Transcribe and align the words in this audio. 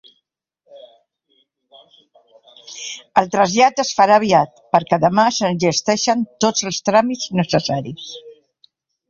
El 3.23 3.29
trasllat 3.35 3.83
es 3.85 3.93
farà 3.99 4.17
aviat 4.23 4.57
perquè 4.77 4.99
demà 5.05 5.27
s'enllesteixen 5.37 6.25
tots 6.47 6.67
els 6.73 6.83
tràmits 6.91 7.31
necessaris. 7.43 8.11